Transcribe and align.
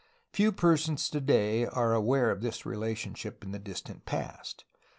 Few 0.33 0.51
persons 0.51 1.11
today 1.11 1.63
are 1.63 1.93
aware 1.93 2.31
of 2.31 2.41
this 2.41 2.65
relationship 2.65 3.43
in 3.43 3.51
the 3.51 3.59
distant 3.59 4.03
past. 4.03 4.65